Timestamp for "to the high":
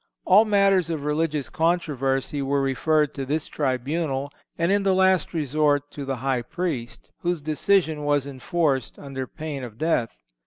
5.91-6.41